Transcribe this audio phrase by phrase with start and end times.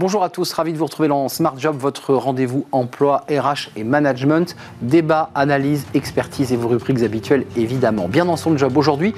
[0.00, 3.84] Bonjour à tous, ravi de vous retrouver dans Smart Job, votre rendez-vous emploi, RH et
[3.84, 4.56] management.
[4.80, 8.08] Débat, analyse, expertise et vos rubriques habituelles évidemment.
[8.08, 9.12] Bien dans son job aujourd'hui,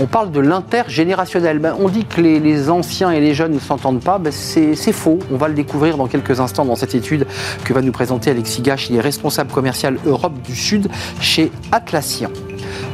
[0.00, 1.58] on parle de l'intergénérationnel.
[1.58, 5.18] Ben, on dit que les, anciens et les jeunes ne s'entendent pas, ben, c'est faux.
[5.30, 7.26] On va le découvrir dans quelques instants dans cette étude
[7.66, 8.88] que va nous présenter Alexis Gache.
[8.88, 10.88] Il est responsable commercial Europe du Sud
[11.20, 12.30] chez Atlassian.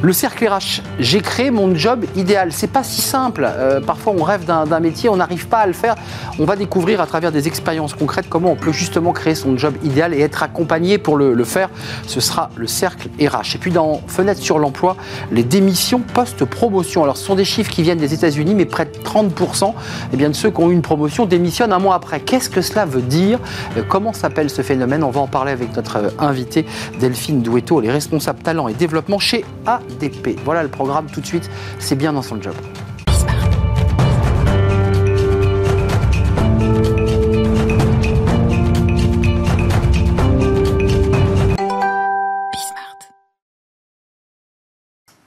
[0.01, 2.53] Le cercle RH, j'ai créé mon job idéal.
[2.53, 3.45] C'est pas si simple.
[3.45, 5.95] Euh, parfois, on rêve d'un métier, on n'arrive pas à le faire.
[6.39, 9.73] On va découvrir à travers des expériences concrètes comment on peut justement créer son job
[9.83, 11.69] idéal et être accompagné pour le, faire.
[12.07, 13.55] Ce sera le cercle RH.
[13.55, 14.95] Et puis, dans Fenêtre sur l'emploi,
[15.33, 17.03] les démissions post-promotion.
[17.03, 19.73] Alors, ce sont des chiffres qui viennent des États-Unis, mais près de 30%
[20.13, 22.21] eh bien, de ceux qui ont eu une promotion démissionnent un mois après.
[22.21, 23.37] Qu'est-ce que cela veut dire?
[23.75, 25.03] Euh, Comment s'appelle ce phénomène?
[25.03, 26.65] On va en parler avec notre euh, invité
[27.01, 29.43] Delphine Douetto, les responsables talent et développement chez
[30.45, 32.55] Voilà le programme tout de suite, c'est bien dans son job.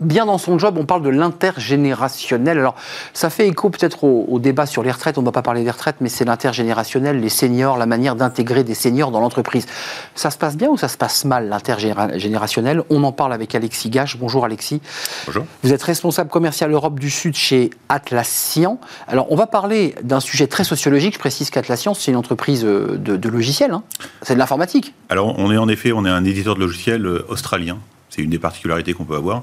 [0.03, 2.59] Bien dans son job, on parle de l'intergénérationnel.
[2.59, 2.75] Alors,
[3.13, 5.19] ça fait écho peut-être au, débat sur les retraites.
[5.19, 8.65] On ne va pas parler des retraites, mais c'est l'intergénérationnel, les seniors, la manière d'intégrer
[8.65, 9.67] des seniors dans l'entreprise.
[10.15, 12.83] Ça se passe bien ou ça se passe mal, l'intergénérationnel?
[12.91, 14.17] On en parle avec Alexis Gache.
[14.19, 14.81] Bonjour Alexis.
[15.27, 15.45] Bonjour.
[15.63, 18.79] Vous êtes responsable commercial Europe du Sud chez Atlassian.
[19.09, 21.15] Alors, on va parler d'un sujet très sociologique.
[21.15, 23.73] Je précise qu'Atlassian, c'est une entreprise euh, de, logiciels.
[23.73, 23.83] Hein.
[24.23, 24.95] C'est de l'informatique.
[25.09, 27.79] Alors, on est en effet, on est un éditeur de logiciels euh, australien.
[28.11, 29.43] C'est une des particularités qu'on peut avoir.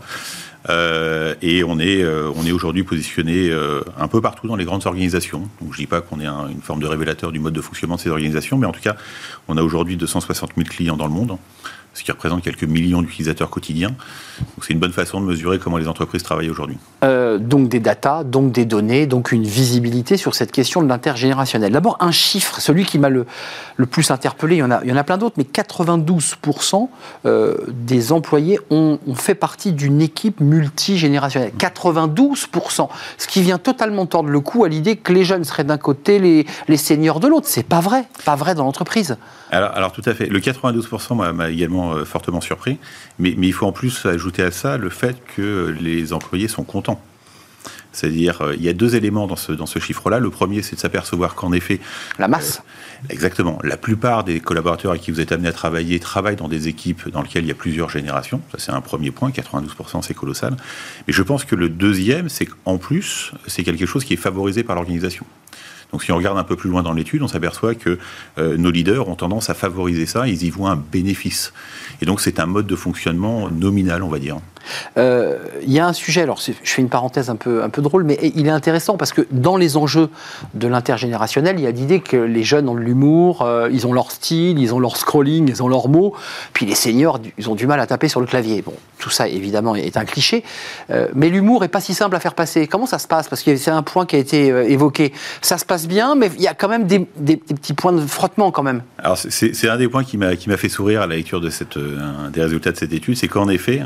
[0.68, 4.66] Euh, et on est, euh, on est aujourd'hui positionné euh, un peu partout dans les
[4.66, 5.48] grandes organisations.
[5.62, 8.02] Donc je dis pas qu'on est une forme de révélateur du mode de fonctionnement de
[8.02, 8.96] ces organisations, mais en tout cas,
[9.48, 11.38] on a aujourd'hui 260 000 clients dans le monde
[11.94, 13.92] ce qui représente quelques millions d'utilisateurs quotidiens.
[14.62, 16.78] c'est une bonne façon de mesurer comment les entreprises travaillent aujourd'hui.
[17.04, 21.72] Euh, donc des datas, donc des données, donc une visibilité sur cette question de l'intergénérationnel.
[21.72, 23.26] D'abord un chiffre, celui qui m'a le,
[23.90, 26.90] plus interpellé, il y en a, il y en a plein d'autres, mais 92%
[27.26, 31.52] euh, des employés ont, fait partie d'une équipe multigénérationnelle.
[31.58, 35.78] 92%, ce qui vient totalement tordre le cou à l'idée que les jeunes seraient d'un
[35.78, 37.48] côté, les, les seniors de l'autre.
[37.50, 39.18] C'est pas vrai, pas vrai dans l'entreprise.
[39.52, 40.28] Alors, alors tout à fait.
[40.28, 42.78] Le 92% m'a également euh, fortement surpris.
[43.18, 47.02] Mais, il faut en plus ajouter à ça le fait que les employés sont contents.
[47.92, 50.20] C'est-à-dire, euh, il y a deux éléments dans ce, dans ce chiffre-là.
[50.20, 51.80] Le premier, c'est de s'apercevoir qu'en effet...
[52.20, 52.62] La masse
[53.04, 53.58] euh, Exactement.
[53.64, 57.10] La plupart des collaborateurs avec qui vous êtes amené à travailler travaillent dans des équipes
[57.10, 58.42] dans lesquelles il y a plusieurs générations.
[58.52, 59.32] Ça, c'est un premier point.
[59.32, 60.56] 92%, c'est colossal.
[61.08, 64.64] Mais je pense que le deuxième, c'est qu'en plus, c'est quelque chose qui est favorisé
[64.64, 65.26] par l'organisation.
[65.92, 67.98] Donc si on regarde un peu plus loin dans l'étude, on s'aperçoit que
[68.38, 71.52] euh, nos leaders ont tendance à favoriser ça, ils y voient un bénéfice.
[72.02, 74.38] Et donc c'est un mode de fonctionnement nominal, on va dire.
[74.98, 77.82] Euh, il y a un sujet, alors je fais une parenthèse un peu, un peu
[77.82, 80.10] drôle, mais il est intéressant parce que dans les enjeux
[80.54, 83.94] de l'intergénérationnel, il y a l'idée que les jeunes ont de l'humour, euh, ils ont
[83.94, 86.14] leur style, ils ont leur scrolling, ils ont leurs mots,
[86.54, 88.62] puis les seniors, ils ont du mal à taper sur le clavier.
[88.62, 90.44] Bon, tout ça évidemment est un cliché,
[91.16, 92.68] mais l'humour est pas si simple à faire passer.
[92.68, 93.28] Comment ça se passe?
[93.28, 95.14] Parce que c'est un point qui a été évoqué.
[95.42, 98.52] Ça se passe bien, mais il y a quand même des, petits points de frottement
[98.52, 98.82] quand même.
[98.98, 102.72] Alors c'est un des points qui m'a fait sourire à la lecture cette, des résultats
[102.72, 103.82] de cette étude, c'est qu'en effet,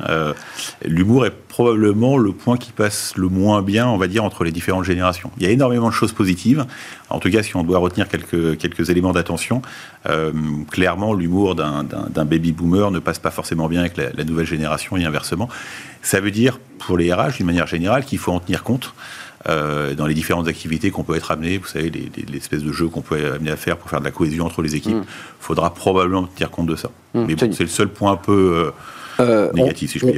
[0.85, 4.51] l'humour est probablement le point qui passe le moins bien, on va dire, entre les
[4.51, 5.29] différentes générations.
[5.37, 6.65] Il y a énormément de choses positives.
[7.11, 9.61] En tout cas, si on doit retenir quelques, éléments d'attention,
[10.09, 10.31] euh,
[10.71, 15.05] clairement, l'humour d'un baby boomer ne passe pas forcément bien avec la, nouvelle génération et
[15.05, 15.47] inversement.
[16.01, 18.95] Ça veut dire, pour les RH, d'une manière générale, qu'il faut en tenir compte.
[19.49, 21.91] Euh, dans les différentes activités qu'on peut être amené, vous savez,
[22.31, 24.61] l'espèce de jeux qu'on peut être amené à faire pour faire de la cohésion entre
[24.61, 25.05] les équipes, il mm.
[25.41, 26.89] faudra probablement tenir compte de ça.
[27.13, 27.25] Mm.
[27.27, 28.71] Mais bon, c'est le seul point un peu...
[28.71, 28.71] Euh,
[29.19, 29.51] euh,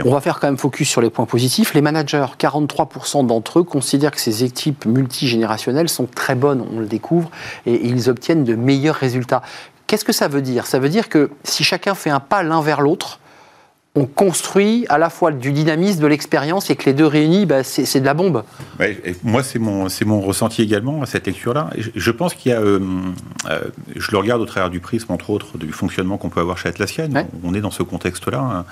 [0.05, 1.73] on, va faire quand même focus sur les points positifs.
[1.73, 6.85] Les managers, 43% d'entre eux considèrent que ces équipes multigénérationnelles sont très bonnes, on le
[6.85, 7.29] découvre,
[7.65, 9.41] et ils obtiennent de meilleurs résultats.
[9.87, 10.65] Qu'est-ce que ça veut dire?
[10.65, 13.19] Ça veut dire que si chacun fait un pas l'un vers l'autre,
[13.95, 17.63] on construit à la fois du dynamisme, de l'expérience, et que les deux réunis, bah,
[17.63, 18.43] c'est de la bombe.
[19.23, 21.69] moi, c'est mon, mon ressenti également, cette lecture-là.
[21.77, 22.79] Je pense qu'il y a, euh,
[23.49, 23.61] euh,
[23.95, 26.67] je le regarde au travers du prisme, entre autres, du fonctionnement qu'on peut avoir chez
[26.67, 27.09] Atlassian.
[27.43, 28.65] On est dans ce contexte-là.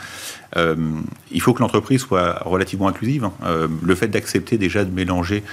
[0.56, 0.76] Euh,
[1.32, 3.26] il faut que l'entreprise soit relativement inclusive.
[3.26, 3.68] Hein.
[3.82, 5.44] le fait d'accepter déjà de mélanger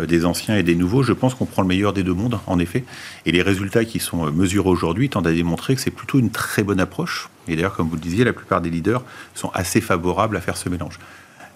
[0.00, 2.58] des anciens et des nouveaux, je pense qu'on prend le meilleur des deux mondes, en
[2.58, 2.84] effet.
[3.26, 6.62] Et les résultats qui sont mesurés aujourd'hui tendent à démontrer que c'est plutôt une très
[6.62, 7.28] bonne approche.
[7.48, 9.02] Et d'ailleurs, comme vous le disiez, la plupart des leaders
[9.34, 10.98] sont assez favorables à faire ce mélange.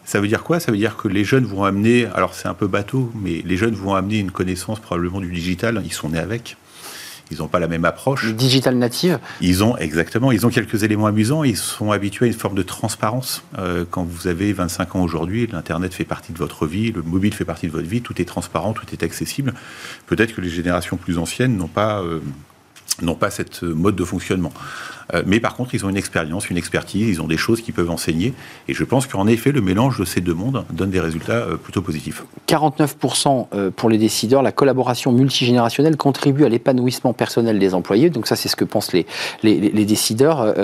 [0.08, 0.58] Ça veut dire quoi?
[0.58, 3.58] Ça veut dire que les jeunes vont amener, alors c'est un peu bateau, mais les
[3.58, 6.56] jeunes vont amener une connaissance probablement du digital, ils sont nés avec.
[7.30, 8.32] Ils n'ont pas la même approche.
[8.34, 9.18] Digital native.
[9.40, 11.44] Ils ont exactement, ils ont quelques éléments amusants.
[11.44, 13.42] Ils sont habitués à une forme de transparence.
[13.58, 17.34] Euh, quand vous avez 25 ans aujourd'hui, l'internet fait partie de votre vie, le mobile
[17.34, 19.54] fait partie de votre vie, tout est transparent, tout est accessible.
[20.06, 22.20] Peut-être que les générations plus anciennes n'ont pas euh,
[23.02, 24.52] n'ont pas cette mode de fonctionnement.
[25.14, 27.74] Euh, mais par contre, ils ont une expérience, une expertise, ils ont des choses qu'ils
[27.74, 28.34] peuvent enseigner.
[28.68, 31.56] Et je pense qu'en effet, le mélange de ces deux mondes donne des résultats euh,
[31.56, 32.24] plutôt positifs.
[32.48, 38.10] 49% euh, pour les décideurs, la collaboration multigénérationnelle contribue à l'épanouissement personnel des employés.
[38.10, 39.06] Donc ça, c'est ce que pensent les,
[39.42, 40.54] les, décideurs.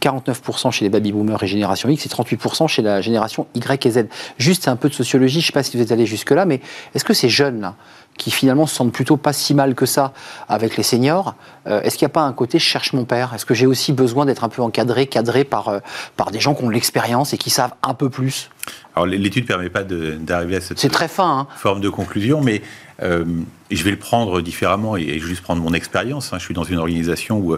[0.00, 4.06] 49% chez les baby-boomers et génération X et 38% chez la génération Y et Z.
[4.38, 6.60] Juste un peu de sociologie, je ne sais pas si vous êtes allé jusque-là, mais
[6.94, 7.74] est-ce que ces jeunes-là,
[8.18, 10.12] qui finalement se sentent plutôt pas si mal que ça
[10.48, 11.34] avec les seniors.
[11.66, 13.32] Euh, est-ce qu'il n'y a pas un côté je cherche mon père?
[13.34, 15.78] Est-ce que j'ai aussi besoin d'être un peu encadré, cadré par, euh,
[16.16, 18.50] par des gens qui ont de l'expérience et qui savent un peu plus?
[18.94, 21.46] Alors l'étude ne permet pas d'arriver à cette très fin, hein.
[21.56, 22.62] forme de conclusion, mais
[23.02, 23.24] euh,
[23.70, 26.32] je vais le prendre différemment et, juste prendre mon expérience.
[26.32, 26.38] Hein.
[26.38, 27.56] Je suis dans une organisation où,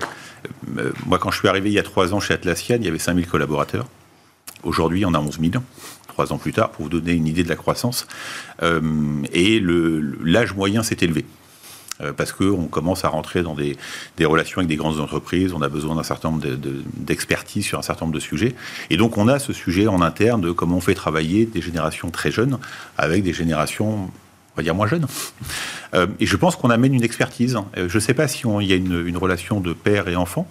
[1.07, 2.99] moi quand je suis arrivé il y a trois ans chez Atlassian, il y avait
[2.99, 3.87] 5000 collaborateurs.
[4.63, 5.63] Aujourd'hui, on a 11 000
[6.15, 8.07] trois ans plus tard, pour vous donner une idée de la croissance.
[8.63, 8.81] Euh,
[9.33, 9.61] et
[10.25, 11.27] l'âge moyen s'est élevé
[12.01, 13.77] euh, parce qu'on commence à rentrer dans des,
[14.25, 16.47] relations avec des grandes entreprises, on a besoin d'un certain nombre
[16.97, 18.55] d'expertise sur un certain nombre de sujets.
[18.91, 22.11] Et donc on a ce sujet en interne de comment on fait travailler des générations
[22.11, 22.59] très jeunes
[22.97, 24.11] avec des générations
[24.55, 25.07] on va dire moins jeune.
[25.95, 27.57] Euh, et je pense qu'on amène une expertise.
[27.77, 30.47] Euh, je ne sais pas si il y a une, relation de père et enfant.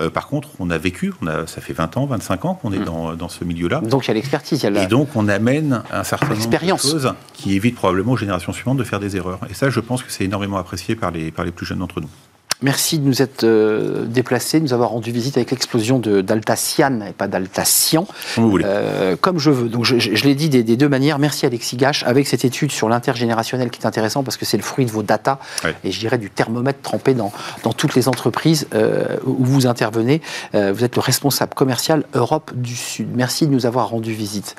[0.00, 2.72] Euh, par contre, on a vécu, on a, ça fait 20 ans, 25 ans qu'on
[2.72, 3.16] est hmm.
[3.16, 3.80] dans, ce milieu-là.
[3.80, 4.64] Donc il y a l'expertise.
[4.64, 8.78] Et donc on amène un certain nombre de choses qui évitent probablement aux générations suivantes
[8.78, 9.40] de faire des erreurs.
[9.50, 12.00] Et ça, je pense que c'est énormément apprécié par les, par les plus jeunes d'entre
[12.00, 12.10] nous.
[12.60, 17.12] Merci de nous être euh, déplacés, de nous avoir rendu visite avec l'explosion d'Altacian et
[17.12, 18.04] pas d'Altacian.
[18.34, 19.68] Comme, euh, comme je veux.
[19.68, 21.20] Donc je, l'ai dit des, deux manières.
[21.20, 24.64] Merci Alexis Gache avec cette étude sur l'intergénérationnel qui est intéressant parce que c'est le
[24.64, 25.38] fruit de vos datas
[25.84, 27.32] et je dirais du thermomètre trempé dans,
[27.62, 30.20] dans toutes les entreprises euh, où vous intervenez.
[30.52, 33.08] vous êtes le responsable commercial Europe du Sud.
[33.14, 34.56] Merci de nous avoir rendu visite.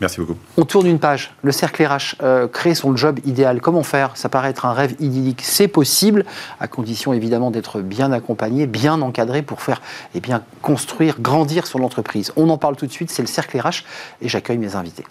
[0.00, 0.36] Merci beaucoup.
[0.56, 1.32] On tourne une page.
[1.42, 3.60] Le cercle RH, euh, créer son job idéal.
[3.60, 4.16] Comment faire?
[4.16, 5.42] Ça paraît être un rêve idyllique.
[5.42, 6.24] C'est possible,
[6.60, 9.82] à condition évidemment d'être bien accompagné, bien encadré pour faire
[10.14, 12.32] eh bien, construire, grandir sur l'entreprise.
[12.36, 13.10] On en parle tout de suite.
[13.10, 13.84] C'est le cercle RH
[14.22, 15.04] et j'accueille mes invités.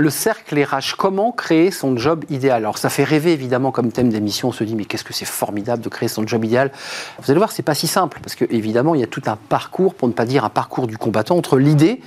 [0.00, 2.56] Le cercle RH, comment créer son job idéal?
[2.62, 5.26] Alors ça fait rêver évidemment comme thème d'émission, on se dit mais qu'est-ce que c'est
[5.26, 6.72] formidable de créer son job idéal?
[7.22, 9.36] Vous allez voir, c'est pas si simple parce que évidemment il y a tout un
[9.36, 12.00] parcours, pour ne pas dire un parcours du combattant entre l'idée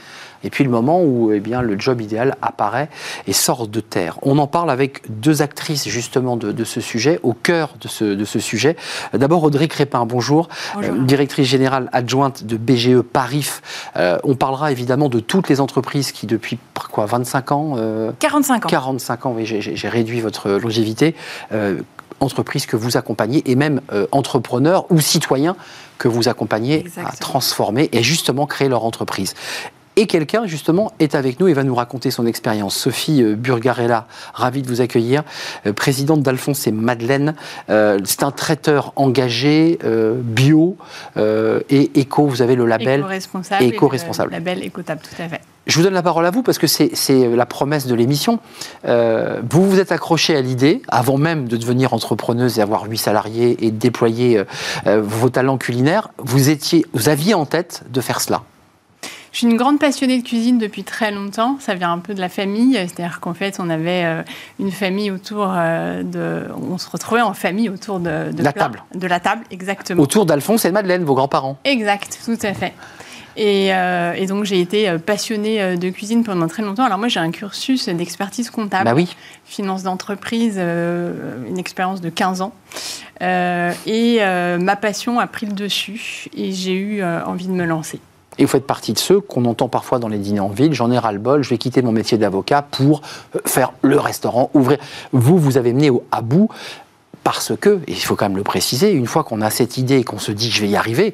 [0.43, 2.89] et puis le moment où eh bien, le job idéal apparaît
[3.27, 4.19] et sort de terre.
[4.21, 8.25] On en parle avec deux actrices justement de, ce sujet, au cœur de ce, de
[8.25, 8.75] ce sujet.
[9.13, 13.61] D'abord Audrey Crépin, bonjour, euh, directrice générale adjointe de BGE Parif.
[13.95, 16.59] Euh, on parlera évidemment de toutes les entreprises qui depuis
[16.91, 17.75] quoi 25 ans
[18.19, 18.69] 45 euh, ans.
[18.69, 21.15] 45 ans, oui, j'ai réduit votre longévité
[22.19, 23.81] entreprises que vous accompagnez et même
[24.11, 25.57] entrepreneurs ou citoyens
[25.97, 29.33] que vous accompagnez à transformer et justement créer leur entreprise.
[29.95, 32.75] Et quelqu'un, justement, est avec nous et va nous raconter son expérience.
[32.75, 35.23] Sophie euh, Burgarella, ravie de vous accueillir,
[35.67, 37.35] euh, présidente d'Alphonse et Madeleine.
[37.69, 39.77] Euh, c'est un traiteur engagé,
[40.17, 40.77] bio
[41.15, 42.25] et éco.
[42.25, 43.63] Vous avez le label éco-responsable.
[43.63, 44.31] Éco-responsable.
[44.31, 45.41] label écotable, tout à fait.
[45.67, 48.39] Je vous donne la parole à vous parce que c'est la promesse de l'émission.
[48.85, 53.57] vous vous êtes accroché à l'idée, avant même de devenir entrepreneuse et avoir huit salariés
[53.65, 54.43] et de déployer
[54.85, 58.43] vos talents culinaires, vous, étiez, vous aviez en tête de faire cela.
[59.33, 61.57] Je suis une grande passionnée de cuisine depuis très longtemps.
[61.59, 62.75] Ça vient un peu de la famille.
[62.75, 64.21] C'est-à-dire qu'en fait, on avait euh,
[64.59, 66.43] une famille autour euh, de.
[66.55, 68.83] On se retrouvait en famille autour de, la table.
[68.93, 70.03] De la table, exactement.
[70.03, 71.57] Autour d'Alphonse et de Madeleine, vos grands-parents.
[71.65, 72.73] Exact, tout à fait.
[73.35, 76.83] Et, euh, et, donc j'ai été passionnée de cuisine pendant très longtemps.
[76.83, 79.15] Alors moi j'ai un cursus d'expertise comptable, bah oui.
[79.45, 82.53] finance d'entreprise, une expérience de 15 ans.
[83.19, 84.19] et
[84.59, 87.99] ma passion a pris le dessus et j'ai eu envie de me lancer.
[88.37, 90.73] Et vous faites partie de ceux qu'on entend parfois dans les dîners en ville.
[90.73, 93.01] J'en ai ras le bol, je vais quitter mon métier d'avocat pour
[93.35, 94.77] euh, faire le restaurant, ouvrir.
[95.11, 96.49] Vous, vous avez mené à bout
[97.23, 99.97] parce que, et il faut quand même le préciser, une fois qu'on a cette idée
[99.97, 101.13] et qu'on se dit je vais y arriver,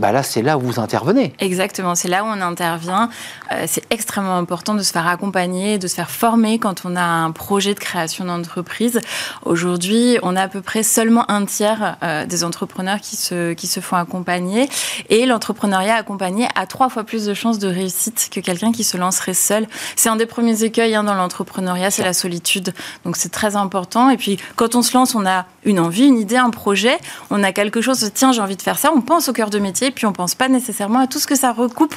[0.00, 1.34] bah là, c'est là où vous intervenez.
[1.40, 3.10] Exactement, c'est là où on intervient.
[3.52, 7.02] Euh, c'est extrêmement important de se faire accompagner, de se faire former quand on a
[7.02, 9.00] un projet de création d'entreprise.
[9.44, 13.66] Aujourd'hui, on a à peu près seulement un tiers euh, des entrepreneurs qui se, qui
[13.66, 14.70] se font accompagner.
[15.10, 18.96] Et l'entrepreneuriat accompagné a trois fois plus de chances de réussite que quelqu'un qui se
[18.96, 19.66] lancerait seul.
[19.96, 22.72] C'est un des premiers écueils hein, dans l'entrepreneuriat, c'est la solitude.
[23.04, 24.08] Donc c'est très important.
[24.08, 26.96] Et puis quand on se lance, on a une envie, une idée, un projet,
[27.28, 29.58] on a quelque chose, tiens, j'ai envie de faire ça, on pense au cœur de
[29.58, 31.94] métier puis on ne pense pas nécessairement à tout ce que ça recoupe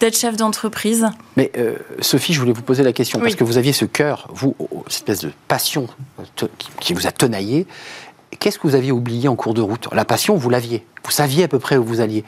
[0.00, 1.06] d'être chef d'entreprise.
[1.36, 4.28] Mais euh, Sophie, je voulais vous poser la question, parce que vous aviez ce cœur,
[4.32, 4.54] vous,
[4.86, 5.88] cette espèce de passion
[6.80, 7.66] qui vous a tenaillé.
[8.38, 9.88] Qu'est-ce que vous aviez oublié en cours de route?
[9.92, 10.84] La passion, vous l'aviez.
[11.04, 12.24] Vous saviez à peu près où vous alliez.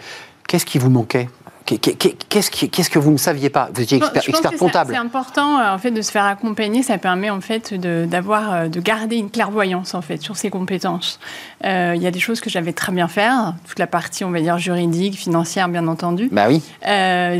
[0.48, 1.28] Qu'est-ce qui vous manquait?
[1.64, 3.70] Qu'est-ce que vous ne saviez pas?
[3.74, 4.92] Vous étiez expert, comptable.
[4.92, 6.82] C'est important euh, en fait de se faire accompagner.
[6.82, 11.20] Ça permet en fait d'avoir, euh, de, garder une clairvoyance en fait sur ses compétences.
[11.64, 14.30] Euh, il y a des choses que j'avais très bien faire, toute la partie on
[14.30, 16.28] va dire juridique, financière bien entendu.
[16.32, 16.62] Bah oui.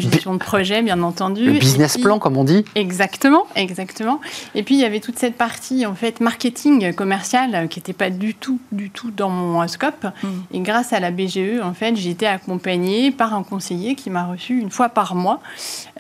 [0.00, 1.44] gestion de projet bien entendu.
[1.44, 2.64] Le business plan comme on dit.
[2.74, 4.20] Exactement, exactement.
[4.54, 8.10] Et puis il y avait toute cette partie en fait marketing commercial qui n'était pas
[8.10, 10.06] du tout, du tout dans mon scope.
[10.22, 10.28] Mm.
[10.54, 14.26] Et grâce à la BGE en fait, j'ai été accompagnée par un conseiller qui m'a
[14.26, 15.40] reçu une fois par mois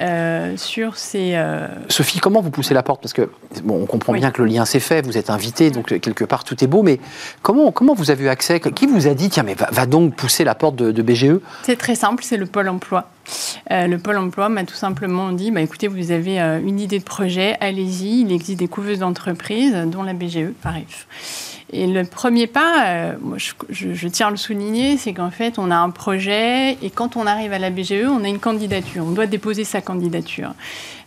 [0.00, 1.32] euh, sur ces.
[1.34, 3.02] Euh, Sophie, comment vous poussez la porte?
[3.02, 3.30] Parce que
[3.64, 6.44] bon, on comprend bien que le lien s'est fait, vous êtes invité, donc quelque part
[6.44, 7.00] tout est beau, mais
[7.42, 8.60] comment, comment vous avez eu accès?
[8.60, 11.96] Qui vous a dit, tiens, mais va, donc pousser la porte de, BGE C'est très
[11.96, 13.08] simple, c'est le Pôle emploi.
[13.70, 17.04] Euh, le Pôle emploi m'a tout simplement dit bah, écoutez, vous avez une idée de
[17.04, 18.20] projet, allez-y.
[18.20, 20.86] Il existe des couveuses d'entreprise, dont la BGE, pareil.
[21.74, 25.70] Et le premier pas, euh, moi, je, tiens à le souligner, c'est qu'en fait, on
[25.70, 29.04] a un projet et quand on arrive à la BGE, on a une candidature.
[29.06, 30.52] On doit déposer sa candidature.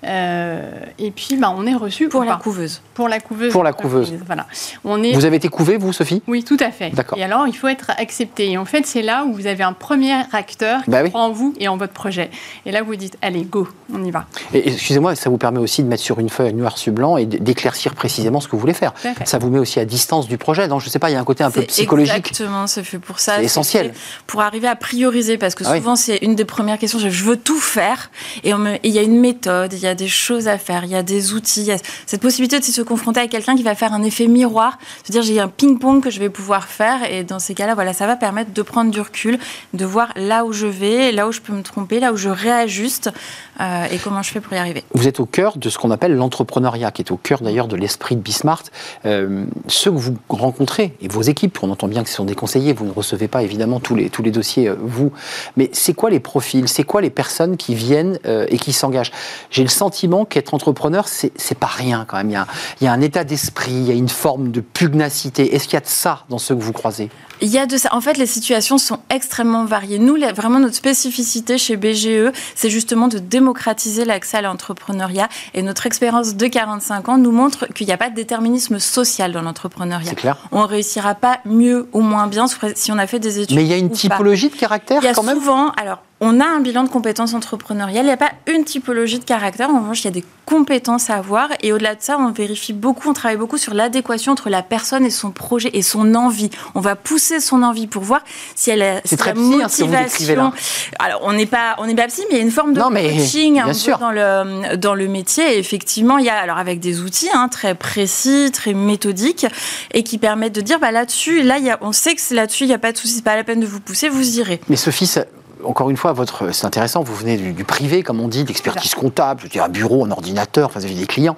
[0.05, 2.81] Euh, et puis, bah, on est reçu pour la couveuse.
[2.93, 3.51] Pour la couveuse.
[3.51, 4.13] Pour la couveuse.
[4.25, 4.45] Voilà.
[4.83, 5.13] On est...
[5.13, 6.91] Vous avez été couvée, vous, Sophie Oui, tout à fait.
[6.91, 7.17] D'accord.
[7.17, 8.51] Et alors, il faut être accepté.
[8.51, 11.31] Et en fait, c'est là où vous avez un premier acteur qui bah croit en
[11.31, 12.29] vous et en votre projet.
[12.65, 14.25] Et là, vous dites, allez, go, on y va.
[14.53, 17.25] Et excusez-moi, ça vous permet aussi de mettre sur une feuille noir sur blanc et
[17.25, 18.93] d'éclaircir précisément ce que vous voulez faire.
[19.25, 20.67] Ça vous met aussi à distance du projet.
[20.67, 22.15] Donc, je ne sais pas, il y a un côté un peu psychologique.
[22.15, 23.37] Exactement, c'est fait pour ça.
[23.37, 23.93] C'est essentiel.
[24.27, 26.99] Pour arriver à prioriser, parce que ah souvent, c'est une des premières questions.
[26.99, 28.11] Je veux tout faire.
[28.43, 28.51] Et
[28.83, 31.03] il y a une méthode, il y a des choses à faire il y a
[31.03, 33.93] des outils, il y a cette possibilité de se confronter à quelqu'un qui va faire
[33.93, 37.53] un effet miroir, c'est-à-dire j'ai un ping-pong que je vais pouvoir faire et dans ces
[37.53, 39.39] cas-là, voilà, ça va permettre de prendre du recul,
[39.73, 42.29] de voir là où je vais, là où je peux me tromper, là où je
[42.29, 43.11] réajuste
[43.59, 44.83] euh, et comment je fais pour y arriver?
[44.93, 47.75] Vous êtes au cœur de ce qu'on appelle l'entrepreneuriat, qui est au cœur d'ailleurs de
[47.75, 48.63] l'esprit de Bismart.
[49.05, 52.35] Euh, ceux que vous rencontrez et vos équipes, on entend bien que ce sont des
[52.35, 55.11] conseillers, vous ne recevez pas évidemment tous les, tous les dossiers, euh, vous,
[55.57, 59.11] mais c'est quoi les profils, c'est quoi les personnes qui viennent et qui s'engagent?
[59.51, 62.29] J'ai le sentiment qu'être entrepreneur, c'est pas rien quand même.
[62.29, 62.47] Il y a,
[62.81, 65.55] il y a un état d'esprit, il y a une forme de pugnacité.
[65.55, 67.09] Est-ce qu'il y a de ça dans ceux que vous croisez?
[67.41, 67.89] Il y a de ça.
[67.93, 69.99] En fait, les situations sont extrêmement variées.
[69.99, 75.29] Nous, vraiment, notre spécificité chez BGE, c'est justement de démocratiser l'accès à l'entrepreneuriat.
[75.53, 79.31] Et notre expérience de 45 ans nous montre qu'il n'y a pas de déterminisme social
[79.31, 80.09] dans l'entrepreneuriat.
[80.09, 80.37] C'est clair.
[80.51, 83.55] On ne réussira pas mieux ou moins bien si on a fait des études.
[83.55, 85.37] Mais il y a une typologie de caractère il y a quand même?
[85.37, 88.05] souvent, alors on a un bilan de compétences entrepreneuriales.
[88.05, 89.69] Il n'y a pas une typologie de caractère.
[89.69, 91.49] En revanche, il y a des compétences à avoir.
[91.61, 95.05] Et au-delà de ça, on vérifie beaucoup, on travaille beaucoup sur l'adéquation entre la personne
[95.05, 96.49] et son projet et son envie.
[96.73, 98.21] On va pousser son envie pour voir
[98.55, 100.53] si elle a C'est très hein, motivation.
[100.99, 102.81] Alors, on n'est pas, on n'est pas psy, mais il y a une forme de
[102.81, 105.55] coaching un peu dans le dans le métier.
[105.55, 109.47] Et effectivement, il y a alors avec des outils hein, très précis, très méthodiques,
[109.93, 112.35] et qui permettent de dire, bah là-dessus, là, il y a, on sait que c'est
[112.35, 114.39] là-dessus, il n'y a pas de souci, c'est pas la peine de vous pousser, vous
[114.39, 114.61] irez.
[114.69, 115.25] Mais Sophie, ça
[115.65, 119.43] encore une fois, votre, c'est intéressant, vous venez du, privé, comme on dit, d'expertise comptable,
[119.51, 121.35] je un bureau, un ordinateur, vous avez des clients.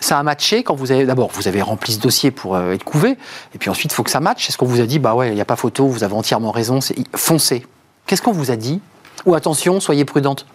[0.00, 2.84] Ça a matché quand vous avez, d'abord, vous avez rempli ce dossier pour euh, être
[2.84, 3.16] couvé,
[3.54, 4.48] et puis ensuite, il faut que ça matche.
[4.48, 6.50] Est-ce qu'on vous a dit, bah ouais, il n'y a pas photo, vous avez entièrement
[6.50, 7.66] raison, c'est foncez
[8.06, 8.80] Qu'est-ce qu'on vous a dit?
[9.24, 10.46] Ou attention, soyez prudente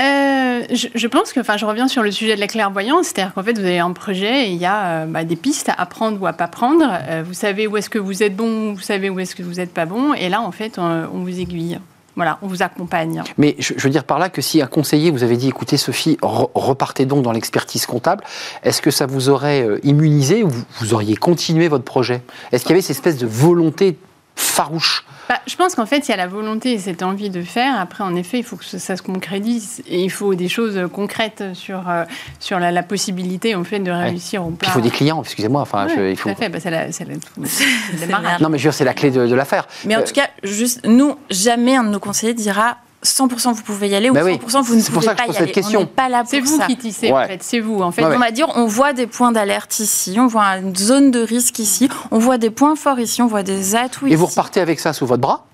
[0.00, 3.42] euh, je, pense que, enfin, je reviens sur le sujet de la clairvoyance, c'est-à-dire qu'en
[3.42, 6.22] fait, vous avez un projet et il y a euh, bah, des pistes à prendre
[6.22, 6.84] ou à pas prendre.
[7.24, 9.74] vous savez où est-ce que vous êtes bon, vous savez où est-ce que vous n'êtes
[9.74, 11.80] pas bon, et là, en fait, on vous aiguille.
[12.18, 13.22] Voilà, on vous accompagne.
[13.36, 16.18] Mais je, veux dire par là que si un conseiller vous avait dit, écoutez Sophie,
[16.20, 18.24] repartez donc dans l'expertise comptable,
[18.64, 22.22] est-ce que ça vous aurait euh, immunisé ou vous, auriez continué votre projet?
[22.50, 23.96] Est-ce qu'il y avait cette espèce de volonté
[24.38, 27.42] farouche bah, je pense qu'en fait, il y a la volonté et cette envie de
[27.42, 27.78] faire.
[27.78, 31.44] Après, en effet, il faut que ça se concrétise et il faut des choses concrètes
[31.52, 32.04] sur, euh,
[32.40, 34.70] sur la, possibilité en fait, de réussir au plan.
[34.70, 35.60] Il faut des clients, excusez-moi.
[35.60, 36.30] Enfin, il faut...
[36.30, 36.86] Tout à fait, bah, c'est la,
[38.40, 39.68] Non, mais je veux dire, c'est la clé de, l'affaire.
[39.84, 43.62] Mais en euh, tout cas, juste, nous, jamais un de nos conseillers dira 100% vous
[43.62, 45.52] pouvez y aller ou 100% bah vous ne pouvez pas y aller.
[45.52, 45.80] Question.
[45.80, 47.42] On n'est pas là pour C'est vous qui tissez, en fait.
[47.42, 48.04] C'est vous, en fait.
[48.04, 51.58] On va dire, on voit des points d'alerte ici, on voit une zone de risque
[51.58, 54.80] ici, on voit des points forts ici, on voit des atouts Et vous repartez avec
[54.80, 55.47] ça sous votre bras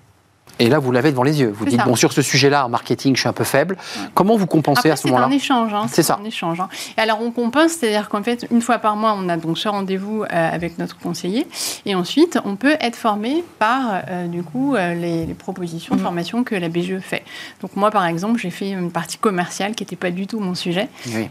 [0.59, 1.53] Et là, vous l'avez devant les yeux.
[1.55, 3.77] Vous dites, bon, sur ce sujet-là, en marketing, je suis un peu faible.
[4.13, 5.73] Comment vous compensez à ce moment-là C'est un échange.
[5.73, 6.19] Hein, c'est ça.
[6.21, 6.59] Un échange.
[6.59, 6.69] Hein.
[6.97, 9.67] Et alors, on compense, c'est-à-dire qu'en fait, une fois par mois, on a donc ce
[9.67, 11.47] rendez-vous euh, avec notre conseiller.
[11.85, 16.03] Et ensuite, on peut être formé par, euh, du coup, euh, les, propositions de mmh.
[16.03, 17.23] formation que la BGE fait.
[17.61, 20.55] Donc, moi, par exemple, j'ai fait une partie commerciale qui n'était pas du tout mon
[20.55, 20.87] sujet.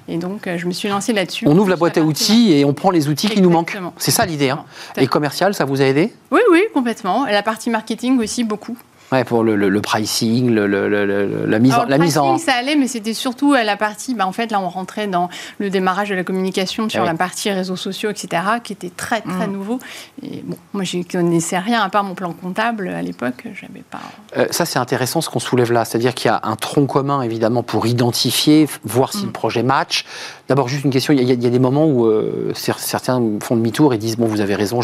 [0.09, 1.47] Et donc, je me suis lancée là-dessus.
[1.49, 3.79] On ouvre la boîte à outils et on prend les outils qui nous manquent.
[3.97, 4.51] C'est ça l'idée.
[4.51, 4.65] Hein.
[4.97, 6.13] Et commercial, ça vous a aidé?
[6.31, 7.25] Oui, oui, complètement.
[7.25, 8.77] La partie marketing aussi, beaucoup.
[9.13, 12.39] Ouais, pour le, le, pricing, le, la mise, en, la mise en.
[12.39, 14.15] ça allait, mais c'était surtout la partie.
[14.15, 17.51] Bah, en fait, là, on rentrait dans le démarrage de la communication sur la partie
[17.51, 19.53] réseaux sociaux, etc., qui était très, très mm.
[19.53, 19.79] nouveau.
[20.23, 23.45] Et bon, moi, je ne connaissais rien à part mon plan comptable à l'époque.
[23.55, 24.01] J'avais pas.
[24.37, 25.85] Euh, ça, c'est intéressant ce qu'on soulève là.
[25.85, 29.27] C'est-à-dire qu'il y a un tronc commun, évidemment, pour identifier, voir si mm.
[29.27, 30.05] le projet match.
[30.49, 31.15] D'abord, juste une question.
[31.15, 34.55] Il y, a, des moments où euh, certains font demi-tour et disent Bon, vous avez
[34.55, 34.81] raison,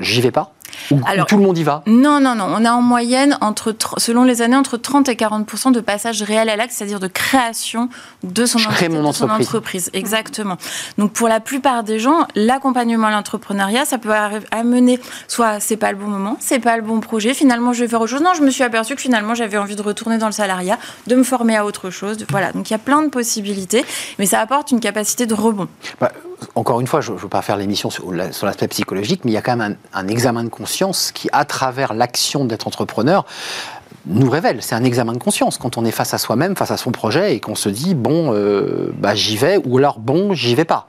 [0.00, 0.52] j'y vais pas.
[0.90, 2.46] Ou, Alors, tout le monde y va Non, non, non.
[2.48, 6.48] On a en moyenne entre selon les années, entre 30 et 40 de passages réels
[6.48, 7.88] à l'acte, c'est-à-dire de création
[8.24, 8.58] de son,
[9.30, 9.90] entreprise.
[9.92, 10.56] Exactement.
[10.98, 14.12] Donc pour la plupart des gens, l'accompagnement à l'entrepreneuriat, ça peut
[14.50, 17.88] amener soit c'est pas le bon moment, c'est pas le bon projet, finalement je vais
[17.88, 18.22] faire autre chose.
[18.22, 21.14] Non, je me suis aperçu que finalement j'avais envie de retourner dans le salariat, de
[21.14, 22.18] me former à autre chose.
[22.30, 23.84] Voilà, donc il y a plein de possibilités,
[24.18, 25.68] mais ça apporte une capacité de rebond.
[26.00, 26.12] Bah,
[26.54, 29.36] encore une fois, je ne veux pas faire l'émission sur, l'aspect psychologique, mais il y
[29.36, 33.24] a quand même un, un examen de conscience qui, à travers l'action d'être entrepreneur,
[34.06, 34.58] nous révèle.
[34.60, 37.34] C'est un examen de conscience quand on est face à soi-même, face à son projet
[37.34, 40.86] et qu'on se dit bon, euh, bah, j'y vais ou alors bon, j'y vais pas.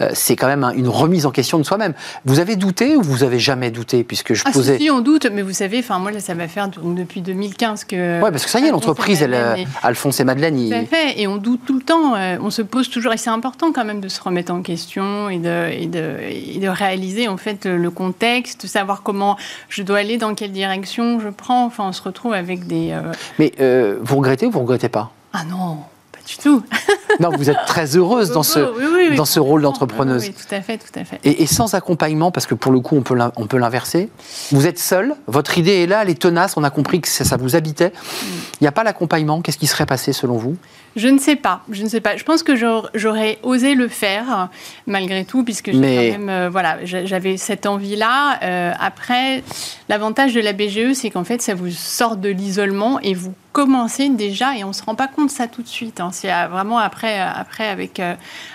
[0.00, 1.94] Euh, c'est quand même une remise en question de soi-même.
[2.24, 4.04] Vous avez douté ou vous avez jamais douté?
[4.04, 4.78] Puisque je ah, posais.
[4.78, 8.22] Si, on doute, mais vous savez, enfin moi ça va faire depuis 2015 que.
[8.22, 9.36] Ouais, parce que ça y est, l'entreprise, elle,
[9.82, 10.68] Alphonse et Madeleine.
[10.68, 12.14] Tout à fait, et on doute tout le temps.
[12.16, 15.28] Euh, on se pose toujours, et c'est important quand même de se remettre en question
[15.28, 19.36] et de, et de, et de réaliser en fait le contexte, de savoir comment
[19.68, 21.64] je dois aller, dans quelle direction je prends.
[21.66, 25.10] Enfin, on se retrouve avec euh, Mais euh, vous regrettez ou vous regrettez pas?
[25.32, 25.78] Ah non,
[26.12, 26.62] pas du tout.
[27.20, 30.22] non, vous êtes très heureuse dans ce, dans ce rôle d'entrepreneuse.
[30.22, 31.20] Oui, tout à fait, tout à fait.
[31.24, 34.08] Et, sans accompagnement, parce que pour le coup, on peut l'inverser.
[34.52, 37.36] Vous êtes seule, votre idée est là, elle est tenace, on a compris que ça,
[37.36, 37.88] vous habitait.
[37.88, 38.26] Mm.
[38.60, 40.56] Il n'y a pas l'accompagnement, qu'est-ce qui serait passé selon vous?
[40.96, 42.16] Je ne sais pas, je ne sais pas.
[42.16, 44.48] Je pense que j'aurais osé le faire
[44.86, 48.38] malgré tout, puisque euh, voilà, j'avais cette envie-là.
[48.42, 49.44] Euh, après,
[49.90, 54.10] l'avantage de la BGE, c'est qu'en fait, ça vous sort de l'isolement et vous commencez
[54.10, 56.00] déjà, et on ne se rend pas compte de ça tout de suite.
[56.00, 56.10] Hein.
[56.12, 58.02] C'est euh, vraiment après, après avec,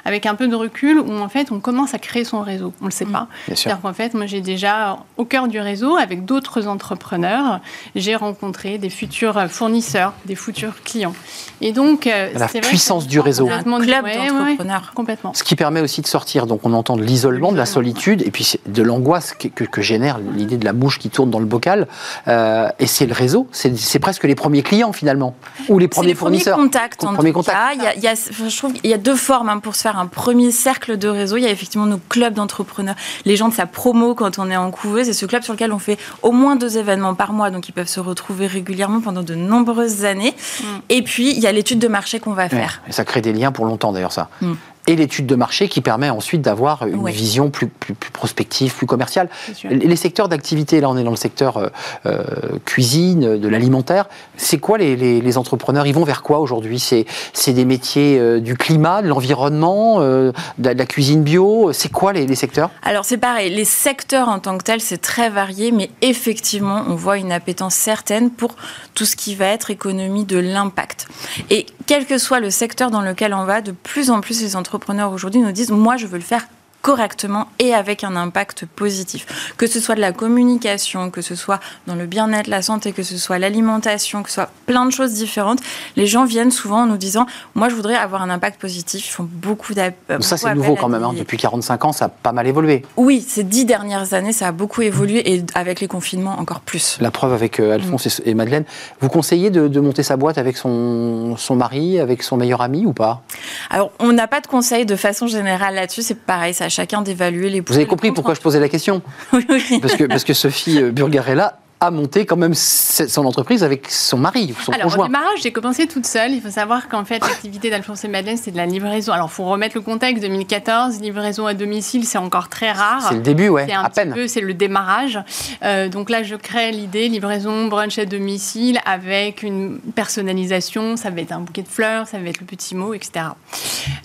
[0.05, 2.73] avec un peu de recul, où en fait, on commence à créer son réseau.
[2.81, 3.11] On ne le sait mmh.
[3.11, 3.27] pas.
[3.47, 7.61] C'est-à-dire qu'en fait, moi, j'ai déjà, au cœur du réseau, avec d'autres entrepreneurs,
[7.95, 11.15] j'ai rencontré des futurs fournisseurs, des futurs clients.
[11.61, 13.47] Et donc, la puissance du réseau.
[13.47, 14.91] Club d'entrepreneurs.
[14.93, 15.33] complètement.
[15.33, 18.31] Ce qui permet aussi de sortir, donc on entend de l'isolement, de la solitude, et
[18.31, 21.87] puis de l'angoisse que, que, génère l'idée de la mouche qui tourne dans le bocal.
[22.27, 25.35] Euh, et c'est le réseau, c'est presque les premiers clients finalement,
[25.69, 26.55] ou les premiers fournisseurs.
[26.55, 27.71] Premiers contacts, en tout cas.
[27.73, 30.07] Il y a, je trouve qu'il y a deux formes hein, pour se faire un
[30.07, 31.37] premier cercle de réseau.
[31.37, 34.57] Il y a effectivement nos clubs d'entrepreneurs, les gens de sa promo quand on est
[34.57, 37.49] en couveuse, et ce club sur lequel on fait au moins deux événements par mois,
[37.51, 40.33] donc ils peuvent se retrouver régulièrement pendant de nombreuses années.
[40.59, 40.65] Mm.
[40.89, 42.81] Et puis il y a l'étude de marché qu'on va faire.
[42.87, 44.29] Et ça crée des liens pour longtemps d'ailleurs ça.
[44.41, 44.53] Mm.
[44.87, 49.29] Et l'étude de marché qui permet ensuite d'avoir une vision plus, plus, prospective, plus commerciale.
[49.69, 51.67] Les secteurs d'activité, là on est dans le secteur euh,
[52.07, 52.23] euh,
[52.65, 55.85] cuisine, de l'alimentaire, c'est quoi les, les, entrepreneurs?
[55.85, 56.79] Ils vont vers quoi aujourd'hui?
[56.79, 61.71] C'est des métiers euh, du climat, de l'environnement, de, la cuisine bio?
[61.73, 62.71] C'est quoi les, les, secteurs?
[62.81, 66.95] Alors c'est pareil, les secteurs en tant que tels, c'est très varié, mais effectivement, on
[66.95, 68.55] voit une appétence certaine pour
[68.95, 71.07] tout ce qui va être économie de l'impact.
[71.51, 74.55] Et quel que soit le secteur dans lequel on va, de plus en plus les
[74.55, 76.47] entrepreneurs aujourd'hui nous disent moi je veux le faire
[76.81, 79.53] correctement et avec un impact positif.
[79.57, 83.03] Que ce soit de la communication, que ce soit dans le bien-être, la santé, que
[83.03, 85.59] ce soit l'alimentation, que ce soit plein de choses différentes,
[85.95, 89.07] les gens viennent souvent en nous disant Moi, je voudrais avoir un impact positif.
[89.07, 90.23] Ils font beaucoup d'appels.
[90.23, 91.03] Ça, c'est nouveau quand même.
[91.03, 91.13] Hein.
[91.17, 92.83] Depuis 45 ans, ça a pas mal évolué.
[92.97, 96.97] Oui, ces dix dernières années, ça a beaucoup évolué et avec les confinements, encore plus.
[96.99, 98.65] La preuve avec euh, Alphonse et Madeleine.
[98.99, 102.93] Vous conseillez de, monter sa boîte avec son, son mari, avec son meilleur ami ou
[102.93, 103.21] pas?
[103.69, 106.01] Alors, on n'a pas de conseil de façon générale là-dessus.
[106.01, 109.01] C'est pareil, ça chacun d'évaluer les Vous avez compris pourquoi je posais la question
[109.33, 109.79] Oui, oui.
[109.81, 114.19] Parce que, parce que Sophie euh, Burgarella a monté quand même son entreprise avec son
[114.19, 115.05] mari, son Alors, conjoint.
[115.05, 116.31] au démarrage, j'ai commencé toute seule.
[116.31, 119.11] Il faut savoir qu'en fait, l'activité d'Alphonse et Madeleine, c'est de la livraison.
[119.11, 120.21] Alors, il faut remettre le contexte.
[120.21, 123.07] 2014, livraison à domicile, c'est encore très rare.
[123.09, 124.15] C'est le début, ouais, à peine.
[124.27, 125.19] C'est le démarrage.
[125.63, 130.97] Euh, donc là, je crée l'idée livraison brunch à domicile avec une personnalisation.
[130.97, 133.25] Ça va être un bouquet de fleurs, ça va être le petit mot, etc.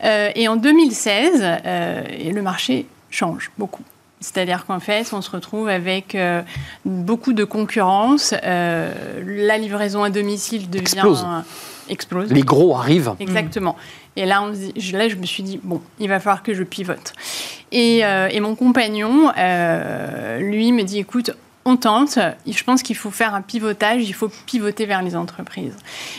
[0.02, 3.82] Euh, et en 2016, euh, le marché change beaucoup.
[4.20, 6.42] C'est-à-dire qu'en fait, on se retrouve avec euh,
[6.84, 8.34] beaucoup de concurrence.
[8.44, 8.92] Euh,
[9.24, 11.26] la livraison à domicile devient Explose.
[11.88, 12.32] explose.
[12.32, 13.12] Les gros arrivent.
[13.20, 13.76] Exactement.
[14.16, 16.54] Et là, on dit- je, là, je me suis dit, bon, il va falloir que
[16.54, 17.12] je pivote.
[17.72, 19.30] Et, euh, et mon compagnon,
[20.40, 21.32] lui, me dit, écoute,
[21.66, 25.74] on tente, je pense qu'il faut faire un pivotage, il faut pivoter vers les entreprises.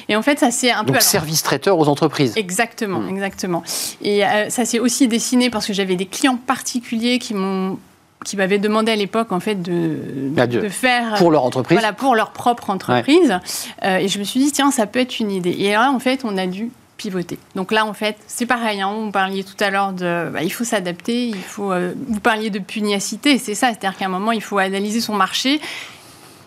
[0.09, 0.87] Et en fait, ça c'est un peu...
[0.87, 2.33] Donc alors- service traiteur aux entreprises.
[2.35, 3.09] Exactement, Hmm.
[3.09, 3.63] exactement.
[4.03, 7.79] Et euh, ça s'est aussi dessiné parce que j'avais des clients particuliers qui m'ont
[8.25, 9.99] qui m'avaient demandé à l'époque en fait de,
[10.37, 11.77] Ah, de- de faire Pour leur entreprise.
[11.77, 13.39] voilà, pour leur propre entreprise.
[13.83, 15.51] Euh, et je me suis dit, tiens, ça peut être une idée.
[15.51, 17.37] Et là, en fait, on a dû pivoter.
[17.55, 18.81] Donc là, en fait, c'est pareil.
[18.81, 21.71] Hein, vous parliez tout à l'heure de, bah, il faut s'adapter, il faut.
[21.71, 23.69] euh, vous parliez de pugnacité, c'est ça.
[23.69, 25.61] C'est-à-dire qu'à un moment, il faut analyser son marché.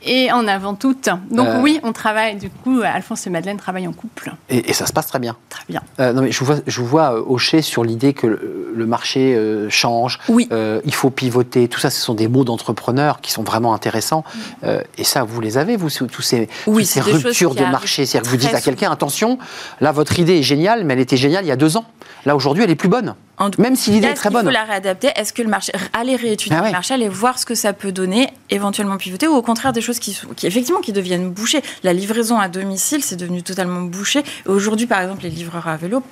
[0.03, 0.95] Et en avant tout.
[1.31, 1.61] Donc Euh.
[1.61, 2.37] oui, on travaille.
[2.37, 4.33] Du coup, Alphonse et Madeleine travaillent en couple.
[4.49, 5.37] Et, et ça se passe très bien.
[5.49, 5.83] Très bien.
[6.01, 8.73] Euh, non, mais je vous vois, je vous vois euh, hocher sur l'idée que le,
[8.75, 10.49] le marché euh, change, Oui.
[10.85, 11.69] il faut pivoter.
[11.69, 14.25] Tout ça, ce sont des mots d'entrepreneurs qui sont vraiment intéressants.
[14.65, 18.07] Euh, et ça, vous les avez, vous, tous ces, Oui, toutes ces ruptures de marché.
[18.07, 19.39] C'est-à-dire que vous dites à quelqu'un, attention,
[19.81, 21.85] là, votre idée est géniale, mais elle était géniale il y a deux ans.
[22.27, 23.15] Là, aujourd'hui, elle est plus bonne.
[23.41, 24.45] En Même si l'idée est très bonne.
[24.45, 25.09] faut la réadapter?
[25.17, 25.73] Est-ce que le marché.
[25.95, 26.69] Aller réétudier Ah ouais.
[26.69, 29.81] le marché, aller voir ce que ça peut donner, éventuellement pivoter, ou au contraire des
[29.81, 31.63] choses qui, effectivement, qui deviennent bouchées?
[31.83, 34.23] La livraison à domicile, c'est devenu totalement bouché.
[34.47, 36.03] Aujourd'hui, par exemple, les livreurs à vélo,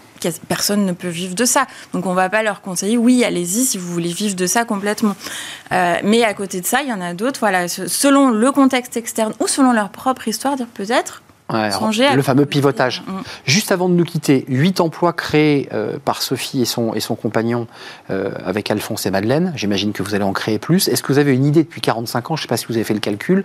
[0.49, 1.67] personne ne peut vivre de ça.
[1.93, 4.65] Donc, on ne va pas leur conseiller, oui, allez-y si vous voulez vivre de ça
[4.65, 5.15] complètement.
[5.73, 8.51] Euh, mais à côté de ça, il y en a d'autres, voilà, se- selon le
[8.53, 11.23] contexte externe ou selon leur propre histoire, dire peut-être.
[11.53, 11.71] Ouais,
[12.05, 13.03] à le fameux pivotage.
[13.07, 13.13] Mm.
[13.47, 17.15] Juste avant de nous quitter, huit emplois créés euh, par Sophie et son, et son
[17.15, 17.67] compagnon
[18.11, 19.53] euh, avec Alphonse et Madeleine.
[19.57, 20.89] J'imagine que vous allez en créer plus.
[20.89, 22.75] Est-ce que vous avez une idée depuis 45 ans, je ne sais pas si vous
[22.75, 23.45] avez fait le calcul,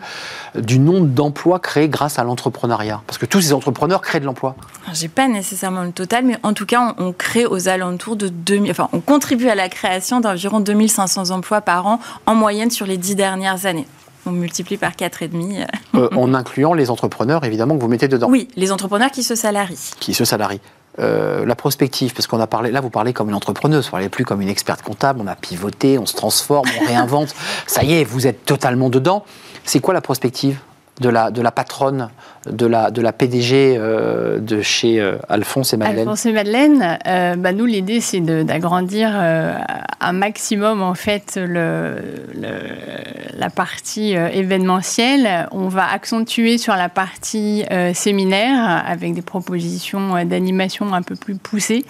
[0.57, 3.01] euh, du nombre d'emplois créés grâce à l'entrepreneuriat?
[3.07, 4.57] Parce que tous ces entrepreneurs créent de l'emploi.
[4.91, 8.27] J'ai pas nécessairement le total, mais en tout cas, on, on crée aux alentours de
[8.27, 12.85] 2000, enfin, on contribue à la création d'environ 2500 emplois par an en moyenne sur
[12.85, 13.87] les dix dernières années.
[14.25, 15.65] On multiplie par 4,5.
[15.95, 19.35] Euh, en incluant les entrepreneurs, évidemment, que vous mettez dedans, Oui, les entrepreneurs qui se
[19.35, 19.91] salarient.
[19.99, 20.61] qui se salarient.
[20.99, 24.09] Euh, la prospective, parce qu'on a parlé, là vous parlez comme une entrepreneuse, vous parlez
[24.09, 27.33] plus comme une experte comptable, on a pivoté, on se transforme, on réinvente,
[27.67, 29.25] ça y est, vous êtes totalement dedans.
[29.65, 30.59] C'est quoi la prospective
[31.01, 32.09] de la, de la patronne,
[32.45, 36.01] de la, de la PDG euh, de chez euh, Alphonse et Madeleine?
[36.01, 39.55] Alphonse et Madeleine, euh, bah, nous, l'idée, c'est d'agrandir euh,
[40.03, 41.95] un maximum, en fait, le,
[42.35, 45.47] le- la partie euh, événementielle.
[45.51, 51.15] On va accentuer sur la partie euh, séminaire avec des propositions euh, d'animation un peu
[51.15, 51.85] plus poussées,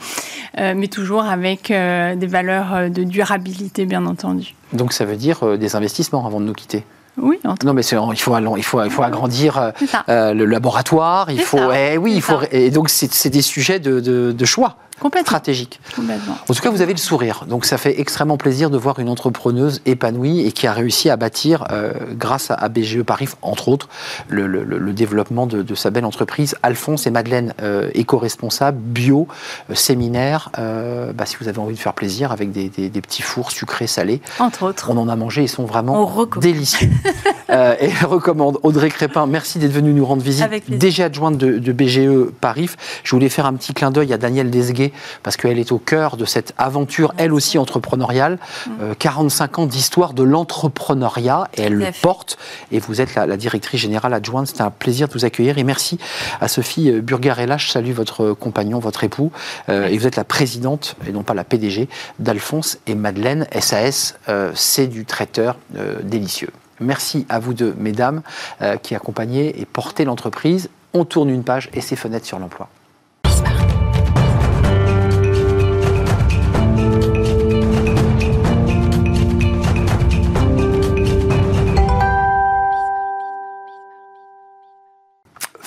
[0.59, 4.55] euh, mais toujours avec des valeurs de durabilité, bien entendu.
[4.73, 6.83] Donc ça veut dire des investissements avant de nous quitter.
[7.17, 9.71] Oui, Non mais il faut, il faut, il faut agrandir
[10.09, 13.79] euh, le laboratoire, il faut, eh oui, il faut, et donc c'est c'est des sujets
[13.79, 15.25] de, de- de choix complètement.
[15.27, 15.79] stratégiques.
[15.95, 16.37] complètement.
[16.49, 17.45] En tout cas, vous avez le sourire.
[17.47, 21.15] Donc, ça fait extrêmement plaisir de voir une entrepreneuse épanouie et qui a réussi à
[21.17, 23.89] bâtir, euh, grâce à, BGE Paris, entre autres,
[24.27, 26.55] le, le- le- le développement de, de sa belle entreprise.
[26.63, 29.27] Alphonse et Madeleine, euh, éco-responsables, bio,
[29.69, 30.49] euh, séminaire.
[30.57, 33.87] bah, si vous avez envie de faire plaisir avec des, des- des petits fours sucrés,
[33.87, 34.89] salés, Entre autres.
[34.91, 36.89] on en a mangé, ils sont On vraiment délicieux.
[37.79, 40.43] Et je recommande Audrey Crépin, merci d'être venue nous rendre visite.
[40.43, 40.75] Avec.
[40.75, 42.69] DG adjointe de, de BGE Paris.
[43.03, 44.82] Je voulais faire un petit clin d'œil à Danielle Desguet
[45.21, 48.39] parce qu'elle est au cœur de cette aventure, elle aussi entrepreneuriale.
[48.81, 52.37] Euh, 45 ans d'histoire de l'entrepreneuriat et elle le porte.
[52.71, 54.47] Et vous êtes la, la directrice générale adjointe.
[54.47, 55.99] C'était un plaisir de vous accueillir et merci
[56.41, 57.57] à Sophie euh, Burgarella.
[57.57, 59.31] Je salue votre compagnon, votre époux.
[59.69, 61.87] Euh, et vous êtes la présidente et non pas la PDG
[62.19, 63.47] d'Alphonse et Madeleine.
[63.59, 66.49] SAS, euh, c'est du traiteur euh, délicieux.
[66.79, 68.21] Merci à vous deux, mesdames,
[68.61, 70.69] euh, qui accompagnez et portez l'entreprise.
[70.93, 72.69] On tourne une page et c'est fenêtres sur l'emploi.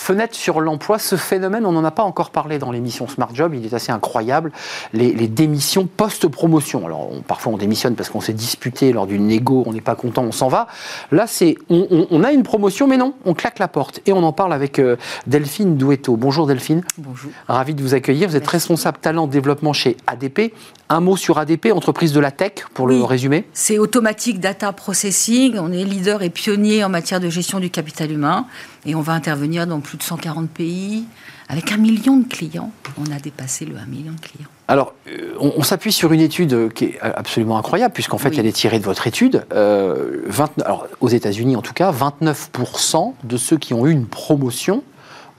[0.07, 3.55] Fenêtre sur l'emploi, ce phénomène, on n'en a pas encore parlé dans l'émission Smart Job,
[3.57, 4.53] il est assez incroyable.
[4.92, 6.87] Les, les démissions post-promotion.
[6.87, 9.97] Alors, on- parfois on démissionne parce qu'on s'est disputé lors d'une négo, on n'est pas
[9.97, 10.69] content, on s'en va.
[11.11, 13.99] Là, c'est on, on- on a une promotion, mais non, on claque la porte.
[14.07, 14.95] Et on en parle avec euh,
[15.27, 16.16] Delphine Douetto.
[16.16, 16.85] Bonjour Delphine.
[16.99, 17.33] Bonjour.
[17.49, 18.29] Ravi de vous accueillir.
[18.29, 20.53] Vous êtes responsable talent développement chez ADP.
[20.88, 23.44] Un mot sur ADP, entreprise de la tech, pour le résumer.
[23.53, 25.57] C'est Automatic Data Processing.
[25.59, 28.46] On est leader et pionnier en matière de gestion du capital humain.
[28.85, 31.03] Et on va intervenir dans plus de 140 pays
[31.49, 32.70] avec un million de clients.
[32.99, 34.46] On a dépassé le 1 million de clients.
[34.68, 38.37] Alors, euh, on, on s'appuie sur une étude qui est absolument incroyable, puisqu'en fait, Oui.
[38.38, 39.44] elle est tirée de votre étude.
[39.53, 44.07] Euh, 20 alors, aux États-Unis, en tout cas, 29% de ceux qui ont eu une
[44.07, 44.85] promotion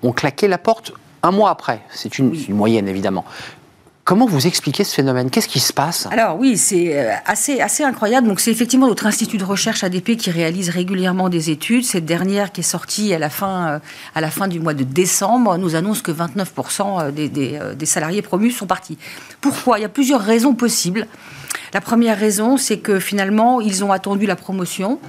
[0.03, 0.91] ont claqué la porte
[1.23, 1.81] un mois après.
[1.89, 2.39] C'est une, Oui.
[2.41, 3.23] c'est une moyenne, évidemment.
[4.07, 5.29] Comment vous expliquez ce phénomène?
[5.29, 6.07] Qu'est-ce qui se passe?
[6.11, 8.25] Alors oui, c'est euh, assez, incroyable.
[8.25, 11.83] Donc c'est effectivement notre institut de recherche ADP qui réalise régulièrement des études.
[11.83, 13.81] Cette dernière qui est sortie à la fin,
[14.15, 18.65] euh, du mois de décembre nous annonce que 29% euh, des, des salariés promus sont
[18.65, 18.97] partis.
[19.41, 19.77] Pourquoi?
[19.77, 21.05] Il y a plusieurs raisons possibles.
[21.73, 25.01] La première raison, c'est que finalement, ils ont attendu la promotion.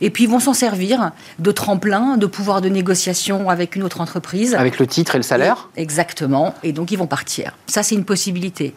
[0.00, 4.00] Et puis ils vont s'en servir de tremplin, de pouvoir de négociation avec une autre
[4.00, 4.54] entreprise.
[4.54, 6.54] Avec le titre et le salaire et, Exactement.
[6.62, 7.52] Et donc ils vont partir.
[7.66, 8.74] Ça, c'est une possibilité.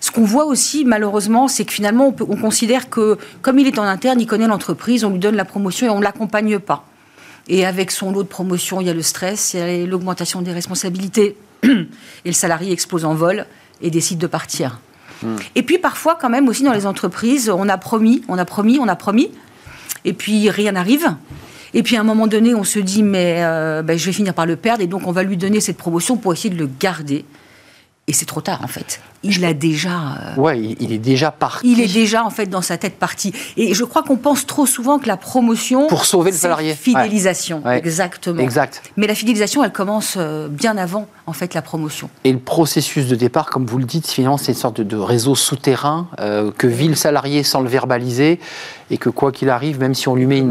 [0.00, 3.66] Ce qu'on voit aussi, malheureusement, c'est que finalement, on, peut, on, considère que, comme il
[3.66, 6.58] est en interne, il connaît l'entreprise, on lui donne la promotion et on ne l'accompagne
[6.58, 6.84] pas.
[7.48, 10.42] Et avec son lot de promotion, il y a le stress, il y a l'augmentation
[10.42, 11.88] des responsabilités, et
[12.24, 13.46] le salarié explose en vol
[13.80, 14.80] et décide de partir.
[15.22, 15.36] Hmm.
[15.54, 18.78] Et puis parfois, quand même, aussi dans les entreprises, on a promis, on a promis,
[18.78, 19.30] on a promis,
[20.04, 21.14] et puis rien n'arrive.
[21.74, 24.34] Et puis à un moment donné, on se dit, mais euh, ben, je vais finir
[24.34, 26.68] par le perdre, et donc on va lui donner cette promotion pour essayer de le
[26.80, 27.24] garder.
[28.06, 29.00] Et c'est trop tard, en fait.
[29.24, 29.90] Il a déjà.
[30.36, 31.70] Euh, ouais, il est déjà parti.
[31.70, 33.32] Il est déjà, en fait, dans sa tête parti.
[33.56, 35.88] Et je crois qu'on pense trop souvent que la promotion.
[35.88, 36.74] Pour sauver le salarié.
[36.74, 37.62] Fidélisation.
[37.64, 37.78] Ouais.
[37.78, 38.40] Exactement.
[38.40, 38.82] Exact.
[38.96, 42.10] Mais la fidélisation, elle commence euh, bien avant, en fait, la promotion.
[42.22, 44.96] Et le processus de départ, comme vous le dites, finalement, c'est une sorte de, de
[44.96, 48.38] réseau souterrain euh, que vit le salarié sans le verbaliser.
[48.90, 50.50] Et que quoi qu'il arrive, même si on lui met une,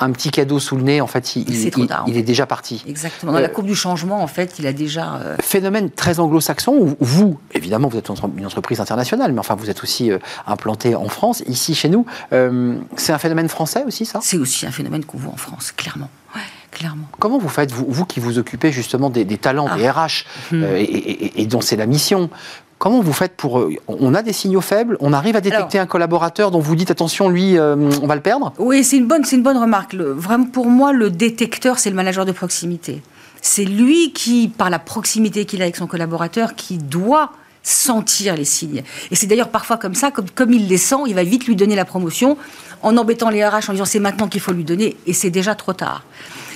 [0.00, 2.82] un petit cadeau sous le nez, en fait, il, il, il, il est déjà parti.
[2.88, 3.30] Exactement.
[3.30, 5.20] Dans la courbe du changement, en fait, il a déjà.
[5.40, 10.10] Phénomène très anglo-saxon vous, évidemment, vous êtes une entreprise internationale, mais enfin, vous êtes aussi
[10.10, 12.06] euh, implanté en France, ici chez nous.
[12.32, 14.20] Euh, c'est un phénomène français aussi, ça?
[14.22, 16.10] C'est aussi un phénomène qu'on voit en France, clairement.
[16.34, 17.08] Ouais, clairement.
[17.18, 19.76] Comment vous faites, vous, vous qui vous occupez justement des, des talents, ah.
[19.76, 20.62] des RH, mmh.
[20.62, 22.30] euh, et, et, et, dont c'est la mission
[22.78, 23.68] Comment vous faites pour...
[23.88, 26.92] On a des signaux faibles, on arrive à détecter Alors, un collaborateur dont vous dites
[26.92, 28.52] attention, lui, euh, on va le perdre?
[28.58, 29.94] Oui, c'est une bonne, c'est une bonne remarque.
[29.94, 33.02] Le, vraiment, pour moi, le détecteur, c'est le manager de proximité.
[33.42, 37.32] C'est lui qui, par la proximité qu'il a avec son collaborateur, qui doit
[37.68, 38.82] sentir les signes.
[39.10, 41.56] Et c'est d'ailleurs parfois comme ça, comme, comme il les sent, il va vite lui
[41.56, 42.36] donner la promotion
[42.82, 45.54] en embêtant les RH en disant c'est maintenant qu'il faut lui donner et c'est déjà
[45.54, 46.04] trop tard.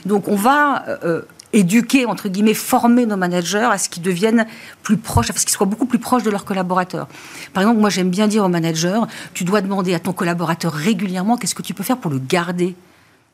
[0.06, 1.22] Donc on va euh,
[1.52, 4.46] éduquer, entre guillemets, former nos managers à ce qu'ils deviennent
[4.82, 7.08] plus proches, à ce qu'ils soient beaucoup plus proches de leurs collaborateurs.
[7.52, 9.00] Par exemple, moi j'aime bien dire aux managers,
[9.34, 12.74] tu dois demander à ton collaborateur régulièrement qu'est-ce que tu peux faire pour le garder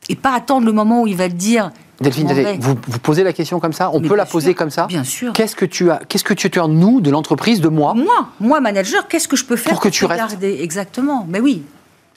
[0.07, 1.71] et pas attendre le moment où il va te dire.
[2.01, 4.87] Delphine, vous, vous, posez la question comme ça On Mais peut la poser comme ça
[4.87, 5.33] Bien sûr.
[5.33, 8.61] Qu'est-ce que tu as Qu'est-ce que tu attends nous de l'entreprise, de moi Moi, moi
[8.61, 11.25] manager, qu'est-ce que je peux faire pour que tu restes Exactement.
[11.27, 11.63] Mais oui.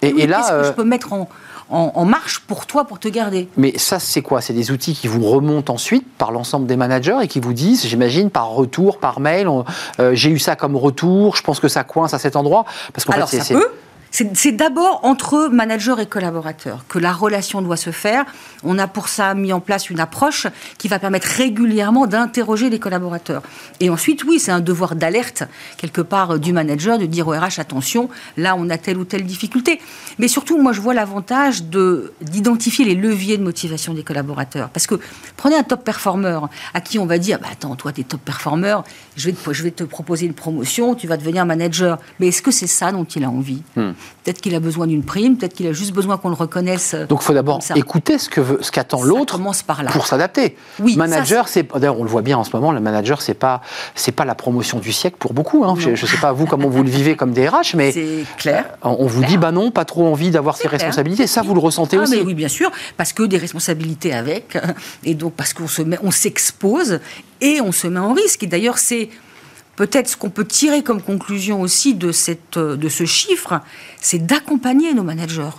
[0.03, 0.61] Et, oui, et là, qu'est-ce euh...
[0.61, 1.29] que je peux mettre en,
[1.71, 4.41] en, en, marche pour toi, pour te garder Mais ça, c'est quoi?
[4.41, 7.87] C'est des outils qui vous remontent ensuite par l'ensemble des managers et qui vous disent,
[7.87, 9.49] j'imagine, par retour, par mail,
[9.99, 12.67] euh, j'ai eu ça comme retour, je pense que ça coince à cet endroit?
[12.93, 13.69] Parce qu'en fait, ça peut
[14.13, 18.27] c'est d'abord entre manager et collaborateur que la relation doit se faire.
[18.63, 20.47] On a pour ça mis en place une approche
[20.77, 23.43] qui va permettre régulièrement d'interroger les collaborateurs.
[23.81, 25.45] Et ensuite, oui, c'est un devoir d'alerte
[25.79, 29.25] quelque part du manager de dire au RH attention, là on a telle ou telle
[29.25, 29.81] difficulté.
[30.19, 34.69] Mais surtout, moi je vois l'avantage d'identifier les leviers de motivation des collaborateurs.
[34.69, 34.97] Parce que
[35.39, 36.39] prenez un top performer
[36.75, 38.77] à qui on va dire bah, attends, toi tu es top performer,
[39.17, 41.99] je vais, te, je vais te proposer une promotion, tu vas devenir manager.
[42.21, 43.63] Mais est-ce que c'est ça dont il a envie?
[43.77, 43.93] Hmm.
[44.25, 46.95] Peut-être qu'il a besoin d'une prime, peut-être qu'il a juste besoin qu'on le reconnaisse.
[47.09, 49.41] Donc il faut d'abord écouter ce qu'attend ce qu'attend l'autre
[49.91, 50.57] pour s'adapter.
[50.79, 53.63] Oui, manager, c'est d'ailleurs on le voit bien en ce moment, le manager c'est pas
[53.97, 55.65] c'est pas la promotion du siècle pour beaucoup.
[55.65, 55.75] Hein.
[55.79, 57.93] Je, ne sais pas vous comment vous le vivez comme DRH, mais
[58.39, 58.67] clair.
[58.83, 59.31] On vous clair.
[59.31, 61.27] dit bah non, pas trop envie d'avoir ces responsabilités.
[61.27, 64.57] Ça vous le ressentez ah, aussi mais Oui, bien sûr, parce que des responsabilités avec,
[65.05, 67.01] et donc parce qu'on se met, on s'expose
[67.41, 68.45] et on se met en risque.
[68.45, 69.09] Et d'ailleurs c'est
[69.77, 73.61] peut-être ce qu'on peut tirer comme conclusion aussi de, cette, de ce chiffre,
[74.01, 75.51] c'est d'accompagner nos managers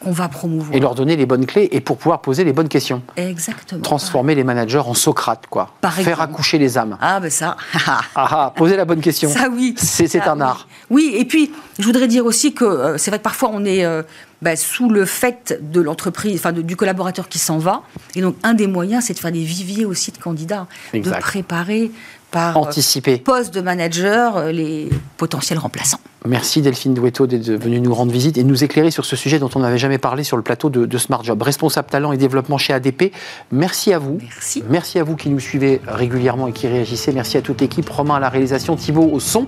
[0.00, 0.76] qu'on va promouvoir.
[0.76, 3.02] Et leur donner les bonnes clés et pour pouvoir poser les bonnes questions.
[3.16, 3.82] Exactement.
[3.82, 5.74] Transformer les managers en Socrate, quoi.
[5.80, 6.22] Par Faire exemple.
[6.22, 6.96] accoucher les âmes.
[7.00, 7.56] Ah, ben ça.
[7.86, 9.28] ah, ah, poser la bonne question.
[9.28, 9.74] Ça, oui.
[9.76, 10.42] C'est un oui.
[10.42, 10.68] art.
[10.90, 13.84] Oui, et puis, je voudrais dire aussi que euh, c'est vrai que parfois on est
[13.84, 14.02] euh,
[14.40, 17.82] bah, sous le fait de l'entreprise, enfin de, du collaborateur qui s'en va.
[18.14, 21.16] Et donc, un des moyens, c'est de faire des viviers aussi de candidats, exact.
[21.16, 21.90] de préparer
[22.30, 23.14] par Anticiper.
[23.14, 26.00] Euh, poste de manager euh, les potentiels remplaçants.
[26.26, 29.48] Merci Delphine Douetto d'être venue nous rendre visite et nous éclairer sur ce sujet dont
[29.54, 31.40] on n'avait jamais parlé sur le plateau de, de, Smart Job.
[31.40, 33.12] Responsable talent et développement chez ADP,
[33.52, 34.18] merci à vous.
[34.20, 34.64] Merci.
[34.68, 37.12] Merci à vous qui nous suivez régulièrement et qui réagissez.
[37.12, 39.46] Merci à toute l'équipe, Romain à la réalisation, Thibault au son.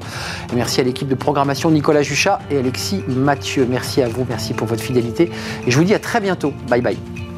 [0.52, 3.66] Et merci à l'équipe de programmation, Nicolas Juchat et Alexis Mathieu.
[3.68, 5.30] Merci à vous, merci pour votre fidélité.
[5.66, 6.54] Et je vous dis à très bientôt.
[6.68, 7.29] Bye bye.